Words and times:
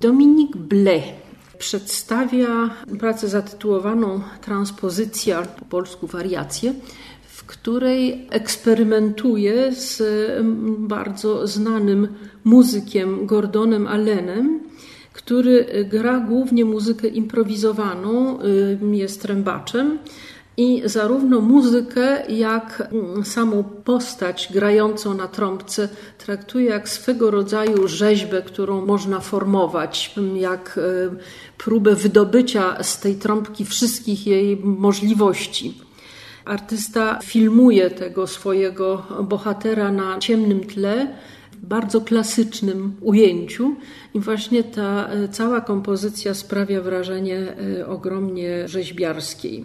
Dominik 0.00 0.56
Ble 0.56 1.02
przedstawia 1.58 2.70
pracę 3.00 3.28
zatytułowaną 3.28 4.20
Transpozycja, 4.40 5.42
po 5.42 5.64
polsku 5.64 6.06
wariacje, 6.06 6.74
w 7.28 7.44
której 7.44 8.26
eksperymentuje 8.30 9.72
z 9.72 10.02
bardzo 10.78 11.46
znanym 11.46 12.08
muzykiem 12.44 13.26
Gordonem 13.26 13.86
Allenem, 13.86 14.60
który 15.12 15.66
gra 15.90 16.20
głównie 16.20 16.64
muzykę 16.64 17.08
improwizowaną, 17.08 18.38
jest 18.92 19.22
trębaczem 19.22 19.98
i 20.56 20.82
zarówno 20.84 21.40
muzykę, 21.40 22.26
jak 22.28 22.88
mm, 22.92 23.24
samą 23.24 23.64
postać 23.64 24.48
grającą 24.52 25.14
na 25.14 25.28
trąbce 25.28 25.88
traktuje 26.18 26.66
jak 26.66 26.88
swego 26.88 27.30
rodzaju 27.30 27.88
rzeźbę, 27.88 28.42
którą 28.42 28.86
można 28.86 29.20
formować, 29.20 30.14
jak 30.34 30.78
e, 30.78 31.16
próbę 31.58 31.94
wydobycia 31.94 32.82
z 32.82 33.00
tej 33.00 33.14
trąbki 33.14 33.64
wszystkich 33.64 34.26
jej 34.26 34.56
możliwości. 34.56 35.80
Artysta 36.44 37.18
filmuje 37.24 37.90
tego 37.90 38.26
swojego 38.26 39.02
bohatera 39.22 39.92
na 39.92 40.18
ciemnym 40.18 40.60
tle, 40.60 41.16
bardzo 41.62 42.00
klasycznym 42.00 42.96
ujęciu, 43.00 43.76
i 44.14 44.20
właśnie 44.20 44.64
ta 44.64 45.08
e, 45.08 45.28
cała 45.28 45.60
kompozycja 45.60 46.34
sprawia 46.34 46.80
wrażenie 46.80 47.56
e, 47.78 47.86
ogromnie 47.86 48.68
rzeźbiarskiej. 48.68 49.64